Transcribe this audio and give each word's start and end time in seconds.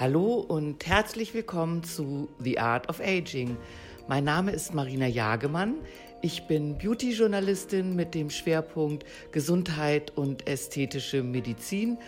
Hallo 0.00 0.36
und 0.36 0.86
herzlich 0.86 1.34
willkommen 1.34 1.84
zu 1.84 2.30
The 2.38 2.58
Art 2.58 2.88
of 2.88 3.00
Aging. 3.00 3.58
Mein 4.08 4.24
Name 4.24 4.50
ist 4.50 4.72
Marina 4.72 5.06
Jagemann. 5.06 5.74
Ich 6.22 6.46
bin 6.46 6.78
Beauty-Journalistin 6.78 7.94
mit 7.96 8.14
dem 8.14 8.30
Schwerpunkt 8.30 9.04
Gesundheit 9.30 10.16
und 10.16 10.48
ästhetische 10.48 11.22
Medizin, 11.22 11.98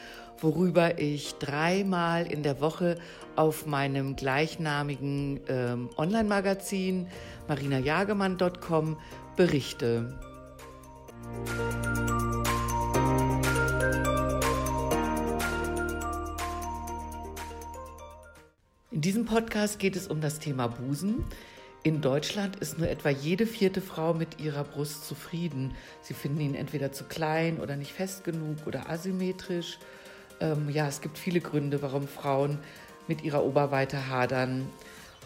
worüber 0.41 0.99
ich 0.99 1.35
dreimal 1.35 2.27
in 2.33 2.43
der 2.43 2.63
Woche 2.63 2.97
auf 3.37 3.67
meinem 3.67 4.17
gleichnamigen 4.17 5.41
ähm, 5.49 5.91
Online-Magazin 5.99 7.09
marinajagemann.com 7.47 8.97
berichte. 9.37 10.19
In 18.93 19.01
diesem 19.01 19.25
Podcast 19.25 19.79
geht 19.79 19.97
es 19.97 20.07
um 20.07 20.21
das 20.21 20.39
Thema 20.39 20.67
Busen. 20.67 21.25
In 21.83 22.03
Deutschland 22.03 22.57
ist 22.57 22.79
nur 22.79 22.91
etwa 22.91 23.09
jede 23.09 23.47
vierte 23.47 23.81
Frau 23.81 24.13
mit 24.13 24.39
ihrer 24.39 24.65
Brust 24.65 25.09
zufrieden. 25.09 25.75
Sie 26.03 26.13
finden 26.13 26.43
ihn 26.43 26.55
entweder 26.55 26.93
zu 26.93 27.05
klein 27.05 27.59
oder 27.59 27.77
nicht 27.77 27.93
fest 27.93 28.23
genug 28.23 28.67
oder 28.67 28.91
asymmetrisch. 28.91 29.79
Ähm, 30.41 30.69
ja, 30.69 30.87
es 30.89 31.01
gibt 31.01 31.17
viele 31.17 31.41
Gründe, 31.41 31.81
warum 31.81 32.07
Frauen 32.07 32.59
mit 33.09 33.25
ihrer 33.25 33.43
Oberweite 33.45 34.09
hadern. 34.09 34.69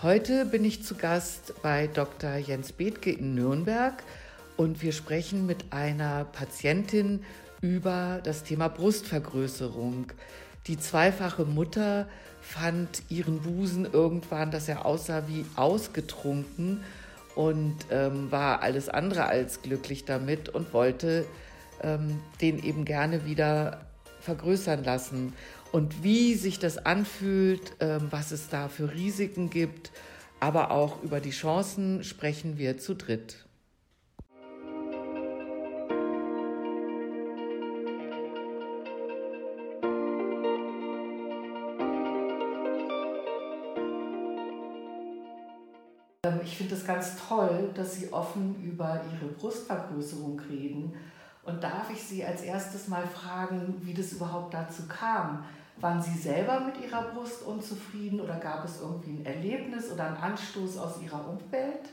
Heute 0.01 0.45
bin 0.47 0.65
ich 0.65 0.85
zu 0.85 0.95
Gast 0.95 1.61
bei 1.61 1.89
Dr. 1.89 2.37
Jens 2.37 2.71
Bethke 2.71 3.11
in 3.11 3.35
Nürnberg 3.35 4.01
und 4.57 4.81
wir 4.81 4.93
sprechen 4.93 5.45
mit 5.45 5.73
einer 5.73 6.25
Patientin 6.27 7.25
über 7.63 8.21
das 8.23 8.45
Thema 8.45 8.69
Brustvergrößerung. 8.69 10.13
Die 10.69 10.79
zweifache 10.79 11.45
Mutter 11.45 12.09
fand 12.47 13.03
ihren 13.09 13.41
Busen 13.41 13.89
irgendwann, 13.93 14.51
dass 14.51 14.69
er 14.69 14.87
aussah 14.87 15.25
wie 15.27 15.45
ausgetrunken 15.57 16.81
und 17.35 17.77
ähm, 17.91 18.31
war 18.31 18.63
alles 18.63 18.89
andere 18.89 19.27
als 19.27 19.63
glücklich 19.63 20.05
damit 20.05 20.49
und 20.49 20.73
wollte 20.73 21.27
ähm, 21.83 22.21
den 22.41 22.63
eben 22.63 22.85
gerne 22.85 23.27
wieder 23.27 23.87
vergrößern 24.21 24.85
lassen. 24.85 25.33
Und 25.73 26.05
wie 26.05 26.35
sich 26.35 26.59
das 26.59 26.79
anfühlt, 26.79 27.73
ähm, 27.81 28.07
was 28.11 28.31
es 28.31 28.49
da 28.49 28.69
für 28.69 28.95
Risiken 28.95 29.51
gibt, 29.51 29.91
aber 30.39 30.71
auch 30.71 31.03
über 31.03 31.21
die 31.21 31.31
Chancen 31.31 32.05
sprechen 32.05 32.59
wir 32.59 32.79
zu 32.79 32.95
dritt. 32.95 33.46
Ich 46.43 46.57
finde 46.57 46.75
es 46.75 46.87
ganz 46.87 47.17
toll, 47.29 47.71
dass 47.75 47.95
Sie 47.95 48.13
offen 48.13 48.63
über 48.63 49.01
Ihre 49.13 49.33
Brustvergrößerung 49.33 50.41
reden. 50.41 50.95
Und 51.45 51.63
darf 51.63 51.91
ich 51.91 52.03
Sie 52.03 52.25
als 52.25 52.43
erstes 52.43 52.89
mal 52.89 53.07
fragen, 53.07 53.81
wie 53.83 53.95
das 53.95 54.13
überhaupt 54.13 54.53
dazu 54.53 54.83
kam? 54.89 55.45
Waren 55.79 56.03
Sie 56.03 56.17
selber 56.19 56.61
mit 56.61 56.81
Ihrer 56.83 57.03
Brust 57.03 57.43
unzufrieden 57.43 58.21
oder 58.21 58.37
gab 58.37 58.65
es 58.65 58.81
irgendwie 58.81 59.11
ein 59.11 59.27
Erlebnis 59.27 59.93
oder 59.93 60.07
einen 60.07 60.17
Anstoß 60.17 60.79
aus 60.79 61.01
Ihrer 61.03 61.29
Umwelt? 61.29 61.91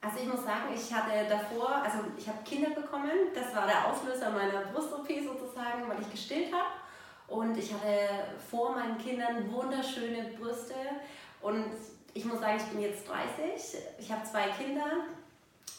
Also 0.00 0.18
ich 0.22 0.28
muss 0.28 0.44
sagen, 0.44 0.68
ich 0.74 0.92
hatte 0.92 1.26
davor, 1.28 1.82
also 1.82 1.98
ich 2.18 2.28
habe 2.28 2.38
Kinder 2.44 2.70
bekommen, 2.70 3.10
das 3.34 3.54
war 3.54 3.66
der 3.66 3.88
Auslöser 3.88 4.30
meiner 4.30 4.66
Brust-OP 4.72 5.08
sozusagen, 5.08 5.88
weil 5.88 6.00
ich 6.02 6.10
gestillt 6.10 6.52
habe. 6.52 6.74
Und 7.26 7.56
ich 7.56 7.72
hatte 7.72 7.88
vor 8.50 8.74
meinen 8.74 8.98
Kindern 8.98 9.50
wunderschöne 9.50 10.34
Brüste 10.38 10.74
und 11.40 11.64
ich 12.14 12.24
muss 12.24 12.40
sagen, 12.40 12.56
ich 12.56 12.64
bin 12.64 12.80
jetzt 12.80 13.06
30, 13.08 13.80
ich 13.98 14.10
habe 14.10 14.24
zwei 14.24 14.48
Kinder, 14.48 14.86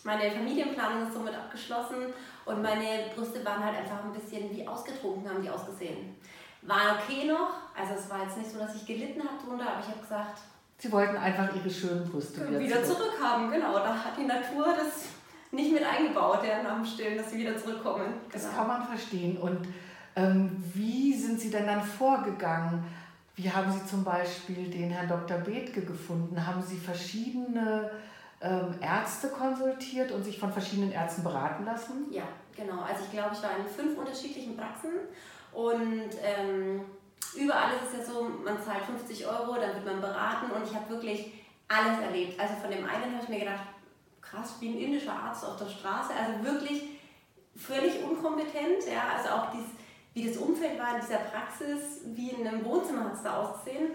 meine 0.03 0.31
Familienplanung 0.31 1.07
ist 1.07 1.13
somit 1.13 1.33
abgeschlossen 1.33 2.13
und 2.45 2.61
meine 2.61 3.09
Brüste 3.15 3.43
waren 3.43 3.63
halt 3.63 3.77
einfach 3.77 4.03
ein 4.03 4.13
bisschen 4.13 4.55
wie 4.55 4.67
ausgetrunken, 4.67 5.27
haben 5.27 5.41
die 5.41 5.49
ausgesehen. 5.49 6.15
War 6.61 6.97
okay 6.99 7.25
noch, 7.25 7.53
also 7.75 7.93
es 7.93 8.09
war 8.09 8.23
jetzt 8.23 8.37
nicht 8.37 8.51
so, 8.51 8.59
dass 8.59 8.75
ich 8.75 8.85
gelitten 8.85 9.21
habe 9.21 9.43
drunter, 9.43 9.65
aber 9.71 9.79
ich 9.79 9.87
habe 9.87 9.99
gesagt... 9.99 10.39
Sie 10.77 10.91
wollten 10.91 11.15
einfach 11.15 11.55
ihre 11.55 11.69
schönen 11.69 12.09
Brüste 12.09 12.47
wieder, 12.47 12.59
wieder 12.59 12.83
zurück. 12.83 13.13
zurückhaben, 13.13 13.49
genau. 13.49 13.73
Da 13.79 13.95
hat 13.95 14.17
die 14.17 14.25
Natur 14.25 14.75
das 14.75 15.05
nicht 15.51 15.71
mit 15.71 15.83
eingebaut, 15.83 16.39
ja, 16.45 16.61
nach 16.61 16.75
dem 16.75 16.85
Stillen, 16.85 17.17
dass 17.17 17.31
sie 17.31 17.37
wieder 17.37 17.57
zurückkommen. 17.57 18.05
Genau. 18.05 18.33
Das 18.33 18.53
kann 18.53 18.67
man 18.67 18.85
verstehen. 18.85 19.37
Und 19.37 19.67
ähm, 20.15 20.51
wie 20.73 21.13
sind 21.13 21.39
Sie 21.39 21.49
denn 21.49 21.67
dann 21.67 21.83
vorgegangen? 21.83 22.83
Wie 23.35 23.51
haben 23.51 23.71
Sie 23.71 23.85
zum 23.85 24.03
Beispiel 24.03 24.69
den 24.69 24.89
Herrn 24.91 25.09
Dr. 25.09 25.37
Bethke 25.39 25.81
gefunden? 25.81 26.45
Haben 26.45 26.61
Sie 26.61 26.77
verschiedene 26.77 27.91
ähm, 28.41 28.75
Ärzte 28.79 29.27
konsultiert 29.29 30.11
und 30.11 30.23
sich 30.23 30.39
von 30.39 30.53
verschiedenen 30.53 30.93
Ärzten 30.93 31.23
beraten 31.23 31.65
lassen? 31.65 32.05
Ja, 32.11 32.23
genau. 32.55 32.81
Also 32.81 33.03
ich 33.03 33.11
glaube, 33.11 33.31
ich 33.33 33.43
war 33.43 33.57
in 33.57 33.65
fünf 33.65 33.97
unterschiedlichen 33.97 34.55
Praxen 34.55 34.91
und 35.51 36.09
ähm, 36.23 36.81
überall 37.35 37.71
ist 37.73 37.91
es 37.91 38.07
ja 38.07 38.13
so, 38.13 38.23
man 38.43 38.61
zahlt 38.63 38.85
50 38.85 39.27
Euro, 39.27 39.55
dann 39.55 39.75
wird 39.75 39.85
man 39.85 39.99
beraten 39.99 40.51
und 40.51 40.63
ich 40.65 40.73
habe 40.73 40.89
wirklich 40.89 41.33
alles 41.67 41.99
erlebt. 41.99 42.39
Also 42.39 42.53
von 42.55 42.71
dem 42.71 42.85
einen 42.85 43.15
habe 43.15 43.23
ich 43.23 43.29
mir 43.29 43.39
gedacht, 43.39 43.67
krass, 44.21 44.55
wie 44.61 44.69
ein 44.69 44.77
indischer 44.77 45.13
Arzt 45.13 45.43
auf 45.45 45.57
der 45.57 45.67
Straße, 45.67 46.11
also 46.13 46.43
wirklich 46.43 46.83
völlig 47.55 48.01
unkompetent, 48.03 48.85
ja, 48.87 49.15
also 49.15 49.29
auch 49.29 49.51
dieses 49.51 49.69
wie 50.15 50.27
das 50.27 50.37
Umfeld 50.37 50.79
war 50.79 50.95
in 50.95 51.01
dieser 51.01 51.19
Praxis, 51.19 52.01
wie 52.05 52.31
in 52.31 52.47
einem 52.47 52.65
Wohnzimmer 52.65 53.05
hat 53.05 53.13
es 53.13 53.21
da 53.21 53.43
ausgesehen. 53.43 53.91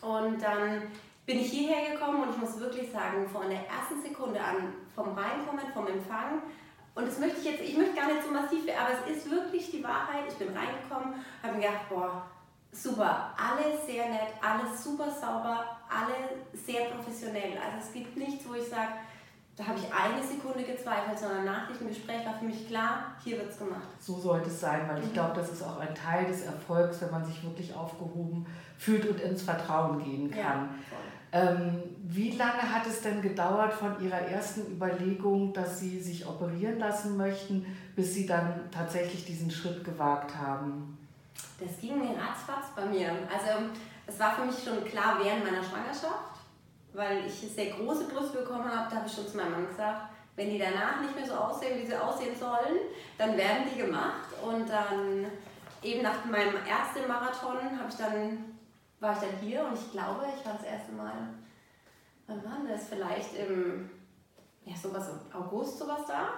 Und 0.00 0.42
dann 0.42 0.82
bin 1.26 1.38
ich 1.38 1.52
hierher 1.52 1.92
gekommen 1.92 2.24
und 2.24 2.30
ich 2.30 2.38
muss 2.38 2.58
wirklich 2.58 2.90
sagen, 2.90 3.28
von 3.28 3.48
der 3.48 3.60
ersten 3.68 4.02
Sekunde 4.02 4.40
an, 4.40 4.72
vom 4.96 5.16
Reinkommen, 5.16 5.72
vom 5.72 5.86
Empfang, 5.86 6.42
und 6.94 7.06
das 7.06 7.18
möchte 7.18 7.38
ich 7.38 7.44
jetzt, 7.44 7.62
ich 7.62 7.76
möchte 7.76 7.94
gar 7.94 8.06
nicht 8.06 8.22
so 8.24 8.30
massiv, 8.30 8.64
aber 8.64 8.90
es 8.92 9.16
ist 9.16 9.30
wirklich 9.30 9.70
die 9.70 9.82
Wahrheit. 9.82 10.24
Ich 10.28 10.34
bin 10.34 10.48
reingekommen, 10.48 11.24
habe 11.42 11.54
mir 11.54 11.62
gedacht, 11.62 11.88
boah, 11.88 12.26
super, 12.72 13.32
alle 13.36 13.78
sehr 13.86 14.08
nett, 14.08 14.34
alles 14.42 14.82
super 14.82 15.10
sauber, 15.10 15.78
alle 15.88 16.42
sehr 16.52 16.86
professionell. 16.86 17.58
Also 17.58 17.86
es 17.86 17.92
gibt 17.92 18.16
nichts, 18.16 18.48
wo 18.48 18.54
ich 18.54 18.68
sage, 18.68 18.92
da 19.60 19.66
habe 19.66 19.78
ich 19.78 19.92
eine 19.92 20.26
Sekunde 20.26 20.64
gezweifelt, 20.64 21.18
sondern 21.18 21.44
nach 21.44 21.68
diesem 21.68 21.88
Gespräch 21.88 22.24
war 22.24 22.38
für 22.38 22.46
mich 22.46 22.66
klar, 22.66 23.14
hier 23.22 23.36
wird 23.36 23.50
es 23.50 23.58
gemacht. 23.58 23.88
So 23.98 24.18
sollte 24.18 24.48
es 24.48 24.58
sein, 24.58 24.88
weil 24.88 25.00
ich 25.00 25.10
mhm. 25.10 25.12
glaube, 25.12 25.34
das 25.34 25.50
ist 25.50 25.62
auch 25.62 25.78
ein 25.78 25.94
Teil 25.94 26.24
des 26.24 26.46
Erfolgs, 26.46 27.02
wenn 27.02 27.10
man 27.10 27.26
sich 27.26 27.44
wirklich 27.44 27.74
aufgehoben 27.74 28.46
fühlt 28.78 29.06
und 29.06 29.20
ins 29.20 29.42
Vertrauen 29.42 30.02
gehen 30.02 30.30
kann. 30.30 30.40
Ja, 30.42 30.68
ähm, 31.32 31.82
wie 32.02 32.32
lange 32.32 32.62
hat 32.62 32.86
es 32.86 33.02
denn 33.02 33.20
gedauert 33.20 33.74
von 33.74 34.00
Ihrer 34.02 34.20
ersten 34.20 34.62
Überlegung, 34.72 35.52
dass 35.52 35.78
Sie 35.78 36.00
sich 36.00 36.26
operieren 36.26 36.78
lassen 36.78 37.18
möchten, 37.18 37.66
bis 37.94 38.14
Sie 38.14 38.26
dann 38.26 38.70
tatsächlich 38.70 39.26
diesen 39.26 39.50
Schritt 39.50 39.84
gewagt 39.84 40.34
haben? 40.36 40.98
Das 41.60 41.78
ging 41.78 42.00
ratzfatz 42.00 42.74
bei 42.74 42.86
mir. 42.86 43.10
Also 43.10 43.70
es 44.06 44.18
war 44.18 44.34
für 44.34 44.46
mich 44.46 44.56
schon 44.64 44.82
klar 44.84 45.18
während 45.22 45.44
meiner 45.44 45.62
Schwangerschaft 45.62 46.29
weil 46.92 47.26
ich 47.26 47.34
sehr 47.34 47.72
große 47.72 48.04
Brüste 48.04 48.38
bekommen 48.38 48.64
habe, 48.64 48.90
da 48.90 48.96
habe 48.96 49.06
ich 49.06 49.14
schon 49.14 49.26
zu 49.26 49.36
meinem 49.36 49.52
Mann 49.52 49.68
gesagt, 49.68 50.10
wenn 50.36 50.50
die 50.50 50.58
danach 50.58 51.00
nicht 51.00 51.14
mehr 51.14 51.26
so 51.26 51.34
aussehen, 51.34 51.80
wie 51.80 51.86
sie 51.86 51.96
aussehen 51.96 52.34
sollen, 52.34 52.80
dann 53.18 53.36
werden 53.36 53.68
die 53.72 53.80
gemacht. 53.80 54.28
Und 54.42 54.68
dann 54.68 55.26
eben 55.82 56.02
nach 56.02 56.24
meinem 56.24 56.56
ersten 56.66 57.06
Marathon 57.06 57.78
habe 57.78 57.88
ich 57.88 57.96
dann, 57.96 58.56
war 59.00 59.12
ich 59.12 59.18
dann 59.18 59.36
hier 59.40 59.64
und 59.64 59.74
ich 59.74 59.92
glaube, 59.92 60.26
ich 60.36 60.44
war 60.44 60.54
das 60.54 60.64
erste 60.64 60.92
Mal, 60.92 61.12
wann 62.26 62.44
war 62.44 62.58
das? 62.68 62.88
Vielleicht 62.88 63.34
im, 63.34 63.90
ja, 64.64 64.76
sowas 64.76 65.08
im 65.08 65.40
August 65.40 65.78
sowas 65.78 66.02
da. 66.06 66.28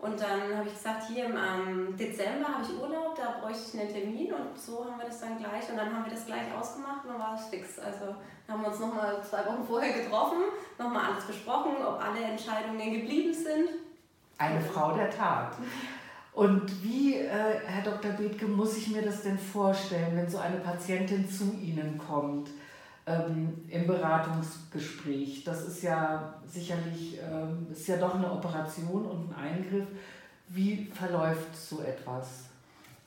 Und 0.00 0.18
dann 0.18 0.56
habe 0.56 0.66
ich 0.66 0.74
gesagt, 0.74 1.08
hier 1.08 1.26
im 1.26 1.36
ähm, 1.36 1.96
Dezember 1.96 2.48
habe 2.48 2.62
ich 2.62 2.80
Urlaub, 2.80 3.14
da 3.14 3.38
bräuchte 3.38 3.62
ich 3.68 3.80
einen 3.80 3.92
Termin 3.92 4.32
und 4.32 4.58
so 4.58 4.84
haben 4.84 4.98
wir 4.98 5.04
das 5.06 5.20
dann 5.20 5.36
gleich 5.36 5.68
und 5.68 5.76
dann 5.76 5.94
haben 5.94 6.04
wir 6.04 6.12
das 6.12 6.24
gleich 6.24 6.46
ausgemacht 6.58 7.04
und 7.04 7.10
dann 7.10 7.18
war 7.18 7.34
es 7.34 7.46
fix. 7.48 7.78
Also 7.78 8.14
haben 8.48 8.62
wir 8.62 8.68
uns 8.68 8.78
nochmal 8.78 9.22
zwei 9.22 9.44
Wochen 9.44 9.62
vorher 9.66 9.92
getroffen, 9.92 10.38
nochmal 10.78 11.12
alles 11.12 11.24
besprochen, 11.24 11.72
ob 11.86 12.02
alle 12.02 12.24
Entscheidungen 12.24 12.92
geblieben 12.92 13.34
sind. 13.34 13.68
Eine 14.38 14.62
Frau 14.62 14.92
der 14.92 15.10
Tat. 15.10 15.56
Und 16.32 16.82
wie, 16.82 17.16
äh, 17.16 17.60
Herr 17.66 17.82
Dr. 17.82 18.12
Bethke, 18.12 18.46
muss 18.46 18.78
ich 18.78 18.88
mir 18.88 19.02
das 19.02 19.22
denn 19.22 19.38
vorstellen, 19.38 20.16
wenn 20.16 20.30
so 20.30 20.38
eine 20.38 20.56
Patientin 20.56 21.28
zu 21.28 21.52
Ihnen 21.60 21.98
kommt 21.98 22.48
ähm, 23.06 23.64
im 23.68 23.86
Beratungsgespräch? 23.86 25.44
Das 25.44 25.66
ist 25.66 25.82
ja 25.82 26.34
sicherlich, 26.46 27.18
ähm, 27.18 27.66
ist 27.70 27.88
ja 27.88 27.96
doch 27.96 28.14
eine 28.14 28.30
Operation 28.30 29.04
und 29.04 29.34
ein 29.34 29.56
Eingriff. 29.56 29.86
Wie 30.48 30.90
verläuft 30.92 31.56
so 31.56 31.82
etwas? 31.82 32.50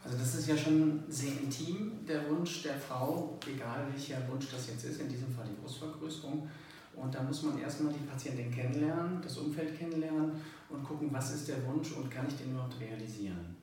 Also 0.04 0.18
das 0.18 0.36
ist 0.36 0.48
ja 0.48 0.58
schon 0.58 1.04
sehr 1.08 1.32
intim, 1.42 2.06
der 2.06 2.30
Wunsch 2.30 2.64
der 2.64 2.76
Frau, 2.76 3.38
egal 3.48 3.88
welcher 3.92 4.18
Wunsch 4.30 4.48
das 4.52 4.68
jetzt 4.68 4.84
ist, 4.84 5.00
in 5.00 5.08
diesem 5.08 5.34
Fall 5.34 5.46
die 5.46 5.62
Brustvergrößerung. 5.62 6.50
Und 6.96 7.16
da 7.16 7.24
muss 7.24 7.42
man 7.44 7.58
erstmal 7.58 7.94
die 7.94 8.06
Patientin 8.06 8.52
kennenlernen, 8.52 9.22
das 9.22 9.38
Umfeld 9.38 9.78
kennenlernen 9.78 10.34
und 10.70 10.84
gucken, 10.84 11.10
was 11.12 11.34
ist 11.34 11.48
der 11.48 11.66
Wunsch 11.66 11.92
und 11.94 12.12
kann 12.12 12.28
ich 12.28 12.36
den 12.36 12.52
überhaupt 12.52 12.80
realisieren. 12.80 13.56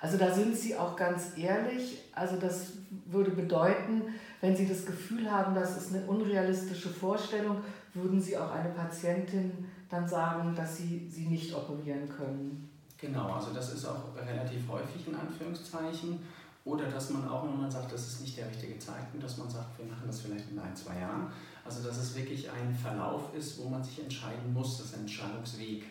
Also 0.00 0.18
da 0.18 0.32
sind 0.32 0.56
Sie 0.56 0.76
auch 0.76 0.96
ganz 0.96 1.36
ehrlich. 1.36 2.02
Also 2.14 2.36
das 2.36 2.72
würde 3.06 3.30
bedeuten, 3.30 4.02
wenn 4.40 4.56
Sie 4.56 4.68
das 4.68 4.84
Gefühl 4.84 5.30
haben, 5.30 5.54
das 5.54 5.76
ist 5.76 5.94
eine 5.94 6.04
unrealistische 6.06 6.88
Vorstellung, 6.88 7.58
würden 7.94 8.20
Sie 8.20 8.36
auch 8.36 8.50
eine 8.52 8.70
Patientin 8.70 9.52
dann 9.88 10.06
sagen, 10.06 10.54
dass 10.54 10.76
Sie 10.76 11.08
sie 11.10 11.26
nicht 11.26 11.54
operieren 11.54 12.08
können. 12.08 12.68
Genau, 12.98 13.32
also 13.32 13.52
das 13.52 13.72
ist 13.72 13.84
auch 13.84 14.14
relativ 14.16 14.68
häufig 14.68 15.06
in 15.08 15.14
Anführungszeichen. 15.14 16.20
Oder 16.64 16.86
dass 16.86 17.10
man 17.10 17.28
auch 17.28 17.44
nochmal 17.44 17.70
sagt, 17.70 17.92
das 17.92 18.08
ist 18.08 18.22
nicht 18.22 18.36
der 18.36 18.48
richtige 18.48 18.76
Zeitpunkt, 18.78 19.24
dass 19.24 19.36
man 19.36 19.48
sagt, 19.48 19.78
wir 19.78 19.86
machen 19.86 20.02
das 20.06 20.20
vielleicht 20.20 20.50
in 20.50 20.58
ein, 20.58 20.74
zwei 20.74 20.98
Jahren. 20.98 21.30
Also 21.64 21.86
dass 21.86 21.96
es 21.96 22.16
wirklich 22.16 22.50
ein 22.50 22.74
Verlauf 22.74 23.32
ist, 23.36 23.58
wo 23.58 23.68
man 23.68 23.84
sich 23.84 24.02
entscheiden 24.02 24.52
muss, 24.52 24.78
das 24.78 24.88
ist 24.88 24.94
ein 24.94 25.00
Entscheidungsweg. 25.02 25.84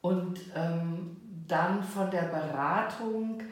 Und 0.00 0.38
ähm, 0.54 1.16
dann 1.46 1.82
von 1.82 2.10
der 2.10 2.22
Beratung 2.22 3.42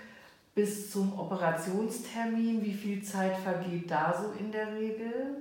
bis 0.54 0.90
zum 0.90 1.18
Operationstermin, 1.18 2.62
wie 2.62 2.74
viel 2.74 3.02
Zeit 3.02 3.36
vergeht 3.38 3.90
da 3.90 4.14
so 4.14 4.32
in 4.38 4.52
der 4.52 4.74
Regel? 4.74 5.38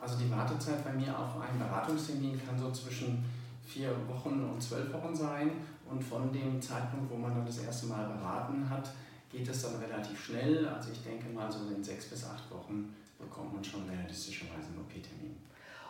Also 0.00 0.16
die 0.18 0.30
Wartezeit 0.30 0.84
bei 0.84 0.92
mir 0.92 1.16
auf 1.16 1.40
einen 1.40 1.58
Beratungstermin 1.58 2.40
kann 2.44 2.58
so 2.58 2.70
zwischen 2.70 3.24
vier 3.66 3.90
Wochen 4.08 4.50
und 4.52 4.60
zwölf 4.60 4.92
Wochen 4.92 5.14
sein. 5.14 5.50
Und 5.88 6.02
von 6.02 6.32
dem 6.32 6.60
Zeitpunkt, 6.60 7.10
wo 7.10 7.16
man 7.16 7.34
dann 7.34 7.46
das 7.46 7.58
erste 7.58 7.86
Mal 7.86 8.06
beraten 8.06 8.68
hat, 8.68 8.90
geht 9.30 9.48
es 9.48 9.62
dann 9.62 9.76
relativ 9.76 10.24
schnell. 10.24 10.66
Also 10.68 10.90
ich 10.92 11.02
denke 11.02 11.28
mal, 11.28 11.50
so 11.50 11.72
in 11.74 11.82
sechs 11.82 12.06
bis 12.06 12.24
acht 12.24 12.50
Wochen 12.50 12.94
bekommt 13.18 13.54
man 13.54 13.64
schon 13.64 13.88
realistischerweise 13.88 14.68
einen 14.68 14.80
OP-Termin. 14.80 15.36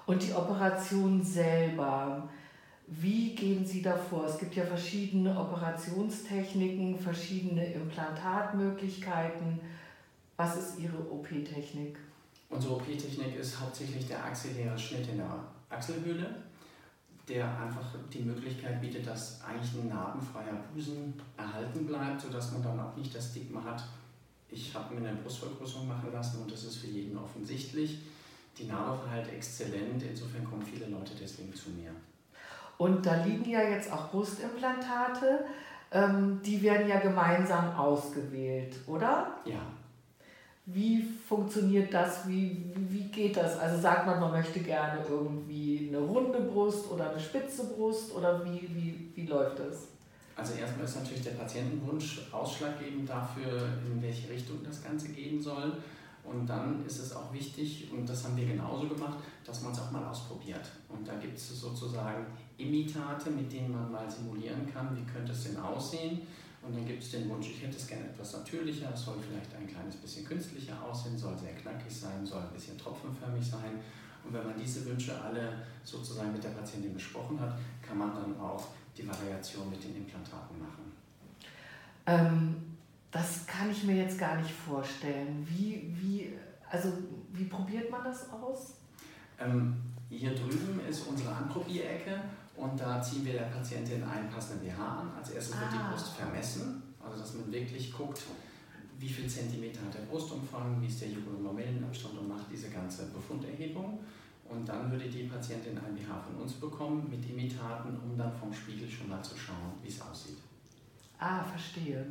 Und 0.06 0.22
die 0.22 0.32
Operation 0.32 1.22
selber, 1.22 2.28
wie 3.00 3.34
gehen 3.34 3.64
Sie 3.64 3.80
davor? 3.80 4.26
Es 4.26 4.38
gibt 4.38 4.54
ja 4.54 4.64
verschiedene 4.64 5.38
Operationstechniken, 5.38 6.98
verschiedene 6.98 7.72
Implantatmöglichkeiten. 7.72 9.60
Was 10.36 10.56
ist 10.56 10.78
Ihre 10.78 10.98
OP-Technik? 10.98 11.96
Unsere 12.50 12.74
OP-Technik 12.74 13.36
ist 13.36 13.58
hauptsächlich 13.58 14.06
der 14.06 14.24
axilläre 14.24 14.78
Schnitt 14.78 15.08
in 15.08 15.18
der 15.18 15.44
Achselhöhle, 15.70 16.34
der 17.28 17.46
einfach 17.58 17.94
die 18.12 18.20
Möglichkeit 18.20 18.80
bietet, 18.80 19.06
dass 19.06 19.40
eigentlich 19.42 19.72
ein 19.74 19.88
narbenfreier 19.88 20.62
Busen 20.74 21.14
erhalten 21.36 21.86
bleibt, 21.86 22.20
sodass 22.20 22.52
man 22.52 22.62
dann 22.62 22.78
auch 22.78 22.96
nicht 22.96 23.14
das 23.14 23.30
Stigma 23.30 23.64
hat, 23.64 23.82
ich 24.50 24.74
habe 24.74 24.94
mir 24.94 25.08
eine 25.08 25.16
Brustvergrößerung 25.16 25.88
machen 25.88 26.12
lassen 26.12 26.42
und 26.42 26.52
das 26.52 26.64
ist 26.64 26.76
für 26.76 26.88
jeden 26.88 27.16
offensichtlich. 27.16 28.00
Die 28.58 28.64
Narbe 28.64 29.02
verhält 29.02 29.32
exzellent, 29.32 30.02
insofern 30.02 30.44
kommen 30.44 30.62
viele 30.62 30.86
Leute 30.86 31.12
deswegen 31.18 31.54
zu 31.54 31.70
mir. 31.70 31.90
Und 32.78 33.06
da 33.06 33.22
liegen 33.24 33.48
ja 33.48 33.62
jetzt 33.62 33.92
auch 33.92 34.10
Brustimplantate, 34.10 35.44
ähm, 35.92 36.40
die 36.44 36.62
werden 36.62 36.88
ja 36.88 36.98
gemeinsam 36.98 37.76
ausgewählt, 37.76 38.76
oder? 38.86 39.34
Ja. 39.44 39.60
Wie 40.64 41.02
funktioniert 41.02 41.92
das? 41.92 42.26
Wie, 42.28 42.72
wie 42.74 43.04
geht 43.04 43.36
das? 43.36 43.58
Also 43.58 43.80
sagt 43.80 44.06
man, 44.06 44.20
man 44.20 44.30
möchte 44.30 44.60
gerne 44.60 45.04
irgendwie 45.08 45.88
eine 45.88 45.98
runde 45.98 46.40
Brust 46.40 46.90
oder 46.90 47.10
eine 47.10 47.20
spitze 47.20 47.66
Brust 47.74 48.14
oder 48.14 48.44
wie, 48.44 48.60
wie, 48.72 49.12
wie 49.14 49.26
läuft 49.26 49.58
das? 49.58 49.88
Also 50.36 50.54
erstmal 50.54 50.86
ist 50.86 50.96
natürlich 50.96 51.22
der 51.22 51.32
Patientenwunsch 51.32 52.28
ausschlaggebend 52.32 53.08
dafür, 53.08 53.68
in 53.86 54.00
welche 54.00 54.30
Richtung 54.30 54.58
das 54.64 54.82
Ganze 54.82 55.08
gehen 55.08 55.40
soll. 55.40 55.72
Und 56.24 56.46
dann 56.46 56.84
ist 56.86 56.98
es 57.00 57.12
auch 57.14 57.32
wichtig, 57.32 57.88
und 57.92 58.08
das 58.08 58.24
haben 58.24 58.36
wir 58.36 58.46
genauso 58.46 58.88
gemacht, 58.88 59.18
dass 59.44 59.62
man 59.62 59.72
es 59.72 59.80
auch 59.80 59.90
mal 59.90 60.04
ausprobiert. 60.04 60.70
Und 60.88 61.06
da 61.06 61.14
gibt 61.16 61.36
es 61.36 61.60
sozusagen 61.60 62.26
Imitate, 62.56 63.30
mit 63.30 63.52
denen 63.52 63.72
man 63.72 63.90
mal 63.90 64.08
simulieren 64.08 64.72
kann, 64.72 64.96
wie 64.96 65.10
könnte 65.10 65.32
es 65.32 65.44
denn 65.44 65.56
aussehen. 65.56 66.22
Und 66.62 66.76
dann 66.76 66.86
gibt 66.86 67.02
es 67.02 67.10
den 67.10 67.28
Wunsch, 67.28 67.48
ich 67.48 67.62
hätte 67.62 67.76
es 67.76 67.88
gerne 67.88 68.04
etwas 68.04 68.34
natürlicher, 68.34 68.90
es 68.94 69.04
soll 69.04 69.16
vielleicht 69.28 69.52
ein 69.56 69.66
kleines 69.66 69.96
bisschen 69.96 70.24
künstlicher 70.24 70.80
aussehen, 70.80 71.18
soll 71.18 71.36
sehr 71.36 71.54
knackig 71.54 71.92
sein, 71.92 72.24
soll 72.24 72.40
ein 72.40 72.52
bisschen 72.52 72.78
tropfenförmig 72.78 73.44
sein. 73.44 73.80
Und 74.24 74.32
wenn 74.32 74.46
man 74.46 74.56
diese 74.56 74.86
Wünsche 74.86 75.20
alle 75.20 75.64
sozusagen 75.82 76.30
mit 76.30 76.44
der 76.44 76.50
Patientin 76.50 76.94
besprochen 76.94 77.40
hat, 77.40 77.58
kann 77.84 77.98
man 77.98 78.14
dann 78.14 78.38
auch 78.38 78.68
die 78.96 79.06
Variation 79.08 79.68
mit 79.70 79.82
den 79.82 79.96
Implantaten 79.96 80.60
machen. 80.60 80.92
Ähm, 82.06 82.71
das 83.12 83.46
kann 83.46 83.70
ich 83.70 83.84
mir 83.84 83.96
jetzt 83.96 84.18
gar 84.18 84.36
nicht 84.36 84.50
vorstellen. 84.50 85.46
Wie, 85.48 85.94
wie, 86.00 86.32
also, 86.68 86.88
wie 87.32 87.44
probiert 87.44 87.90
man 87.90 88.02
das 88.02 88.30
aus? 88.30 88.72
Ähm, 89.38 89.76
hier 90.08 90.34
drüben 90.34 90.80
ist 90.88 91.06
unsere 91.06 91.34
Anprobierecke 91.34 92.20
und 92.56 92.80
da 92.80 93.00
ziehen 93.02 93.24
wir 93.26 93.34
der 93.34 93.50
Patientin 93.50 94.02
einen 94.02 94.30
passenden 94.30 94.66
BH 94.66 95.00
an. 95.00 95.10
Als 95.16 95.30
erstes 95.30 95.56
ah. 95.56 95.60
wird 95.60 95.72
die 95.74 95.76
ah. 95.76 95.90
Brust 95.90 96.08
vermessen, 96.08 96.82
also 97.04 97.20
dass 97.20 97.34
man 97.34 97.52
wirklich 97.52 97.92
guckt, 97.92 98.22
wie 98.98 99.08
viel 99.08 99.28
Zentimeter 99.28 99.80
hat 99.84 99.94
der 99.94 100.06
Brustumfang, 100.10 100.80
wie 100.80 100.86
ist 100.86 101.02
der 101.02 101.08
Jugulomellenabstand 101.08 102.18
und 102.18 102.28
macht 102.28 102.46
diese 102.50 102.70
ganze 102.70 103.06
Befunderhebung. 103.06 103.98
Und 104.48 104.68
dann 104.68 104.90
würde 104.90 105.08
die 105.08 105.24
Patientin 105.24 105.76
ein 105.78 105.94
BH 105.94 106.20
von 106.20 106.42
uns 106.42 106.52
bekommen 106.54 107.08
mit 107.10 107.28
Imitaten, 107.28 107.98
um 107.98 108.16
dann 108.16 108.32
vom 108.32 108.52
Spiegel 108.52 108.88
schon 108.88 109.08
mal 109.08 109.22
zu 109.22 109.36
schauen, 109.36 109.72
wie 109.82 109.88
es 109.88 110.00
aussieht. 110.00 110.38
Ah, 111.18 111.42
verstehe. 111.42 112.04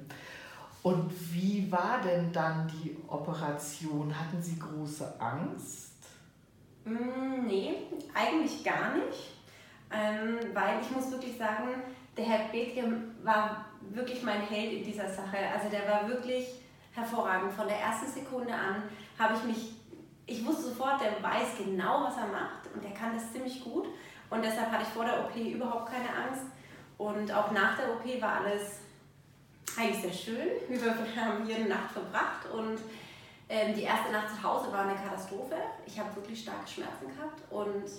Und 0.83 1.12
wie 1.33 1.72
war 1.72 2.01
denn 2.01 2.31
dann 2.31 2.68
die 2.68 2.98
Operation? 3.07 4.13
Hatten 4.18 4.42
Sie 4.42 4.57
große 4.57 5.19
Angst? 5.19 5.92
Mm, 6.86 7.45
nee, 7.45 7.75
eigentlich 8.13 8.63
gar 8.63 8.95
nicht. 8.95 9.36
Ähm, 9.92 10.39
weil 10.54 10.80
ich 10.81 10.89
muss 10.89 11.12
wirklich 11.12 11.38
sagen, 11.38 11.68
der 12.18 12.25
Herr 12.25 12.48
Bethke 12.50 12.83
war 13.24 13.66
wirklich 13.92 14.24
mein 14.24 14.42
Held 14.42 14.74
in 14.74 14.83
dieser 14.83 15.07
Sache. 15.10 15.38
Also 15.54 15.69
der 15.69 15.88
war 15.88 16.07
wirklich 16.07 16.48
hervorragend. 16.94 17.54
Von 17.54 17.68
der 17.68 17.78
ersten 17.78 18.07
Sekunde 18.07 18.54
an 18.54 18.83
habe 19.19 19.36
ich 19.36 19.44
mich, 19.44 19.74
ich 20.25 20.45
wusste 20.45 20.69
sofort, 20.69 21.01
der 21.01 21.22
weiß 21.22 21.57
genau, 21.60 22.06
was 22.06 22.18
er 22.18 22.28
macht 22.28 22.74
und 22.74 22.83
der 22.83 22.92
kann 22.92 23.13
das 23.13 23.31
ziemlich 23.31 23.63
gut. 23.63 23.88
Und 24.30 24.44
deshalb 24.44 24.72
hatte 24.72 24.83
ich 24.83 24.89
vor 24.89 25.06
der 25.06 25.25
OP 25.25 25.36
überhaupt 25.36 25.92
keine 25.92 26.10
Angst. 26.10 26.45
Und 26.98 27.31
auch 27.33 27.51
nach 27.51 27.78
der 27.78 27.92
OP 27.92 28.22
war 28.22 28.42
alles 28.42 28.80
eigentlich 29.78 30.02
sehr 30.02 30.36
schön. 30.36 30.48
Wir 30.69 30.96
haben 31.16 31.46
hier 31.46 31.56
eine 31.56 31.69
Nacht 31.69 31.92
verbracht 31.92 32.46
und 32.54 32.80
ähm, 33.50 33.75
die 33.75 33.84
erste 33.84 34.12
Nacht 34.12 34.30
zu 34.30 34.44
Hause 34.44 34.72
war 34.72 34.84
eine 34.86 34.96
Katastrophe. 34.96 35.56
Ich 35.86 36.00
habe 36.00 36.16
wirklich 36.16 36.42
starke 36.42 36.68
Schmerzen 36.68 37.07
gehabt 37.16 37.42
und 37.50 37.90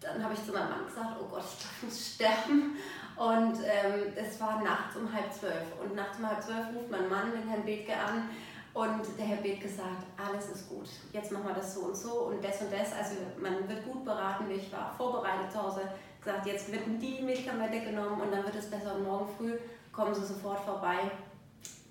dann 0.00 0.22
habe 0.22 0.34
ich 0.34 0.44
zu 0.44 0.52
meinem 0.52 0.70
Mann 0.70 0.86
gesagt, 0.86 1.16
oh 1.20 1.26
Gott, 1.30 1.44
ich 1.76 1.82
muss 1.84 2.14
sterben. 2.14 2.76
Und 3.16 3.58
ähm, 3.62 4.12
es 4.16 4.40
war 4.40 4.62
nachts 4.62 4.96
um 4.96 5.12
halb 5.12 5.32
zwölf. 5.32 5.64
Und 5.82 5.94
nachts 5.94 6.18
um 6.18 6.28
halb 6.28 6.42
zwölf 6.42 6.66
ruft 6.74 6.90
mein 6.90 7.08
Mann 7.08 7.32
den 7.32 7.48
Herrn 7.48 7.64
Bethke 7.64 7.96
an 7.96 8.28
und 8.74 9.02
der 9.16 9.24
Herr 9.24 9.36
Bethke 9.36 9.68
sagt, 9.68 10.02
alles 10.18 10.50
ist 10.50 10.68
gut, 10.68 10.88
jetzt 11.12 11.30
machen 11.30 11.46
wir 11.46 11.54
das 11.54 11.74
so 11.74 11.82
und 11.82 11.96
so 11.96 12.10
und 12.24 12.44
das 12.44 12.60
und 12.60 12.72
das. 12.72 12.92
Also 12.92 13.14
man 13.40 13.68
wird 13.68 13.84
gut 13.84 14.04
beraten, 14.04 14.50
ich 14.50 14.72
war 14.72 14.92
vorbereitet 14.96 15.52
zu 15.52 15.62
Hause, 15.62 15.82
gesagt, 16.20 16.44
jetzt 16.44 16.72
werden 16.72 16.98
die 16.98 17.22
Medikamente 17.22 17.80
genommen 17.82 18.20
und 18.20 18.32
dann 18.32 18.44
wird 18.44 18.56
es 18.56 18.68
besser 18.68 18.96
und 18.96 19.04
morgen 19.04 19.28
früh 19.36 19.52
kommen 19.94 20.14
sie 20.14 20.24
sofort 20.24 20.60
vorbei. 20.60 21.10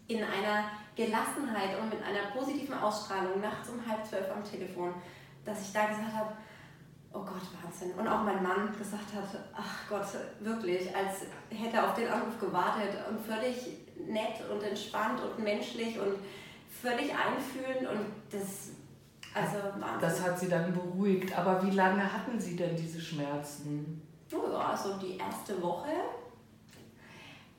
In 0.07 0.23
einer 0.23 0.65
Gelassenheit 0.95 1.79
und 1.79 1.89
mit 1.89 2.03
einer 2.03 2.31
positiven 2.37 2.75
Ausstrahlung 2.75 3.41
nachts 3.41 3.69
um 3.69 3.79
halb 3.87 4.05
zwölf 4.05 4.29
am 4.31 4.43
Telefon, 4.43 4.93
dass 5.45 5.61
ich 5.61 5.73
da 5.73 5.87
gesagt 5.87 6.13
habe, 6.13 6.33
oh 7.13 7.19
Gott, 7.19 7.41
Wahnsinn. 7.61 7.91
Und 7.97 8.07
auch 8.07 8.23
mein 8.23 8.41
Mann 8.43 8.75
gesagt 8.77 9.13
hat, 9.15 9.43
ach 9.55 9.89
Gott, 9.89 10.05
wirklich, 10.39 10.95
als 10.95 11.21
hätte 11.49 11.77
er 11.77 11.89
auf 11.89 11.95
den 11.95 12.07
Anruf 12.07 12.39
gewartet 12.39 12.95
und 13.09 13.19
völlig 13.19 13.77
nett 13.97 14.41
und 14.51 14.61
entspannt 14.63 15.19
und 15.21 15.43
menschlich 15.43 15.99
und 15.99 16.15
völlig 16.81 17.11
einfühlend 17.13 17.89
und 17.89 18.05
das, 18.31 18.71
also 19.33 19.57
Wahnsinn. 19.79 20.01
Das 20.01 20.21
hat 20.21 20.39
sie 20.39 20.49
dann 20.49 20.73
beruhigt. 20.73 21.37
Aber 21.37 21.63
wie 21.63 21.71
lange 21.71 22.01
hatten 22.01 22.39
Sie 22.39 22.55
denn 22.55 22.75
diese 22.75 22.99
Schmerzen? 22.99 24.01
Oh 24.33 24.51
ja, 24.51 24.69
also 24.69 24.97
die 24.97 25.17
erste 25.17 25.61
Woche 25.61 25.91